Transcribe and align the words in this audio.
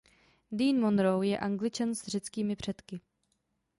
Dean 0.51 0.79
Monroe 0.79 1.23
je 1.27 1.39
Angličan 1.39 1.95
s 1.95 2.03
řeckými 2.07 2.55
předky. 2.55 3.01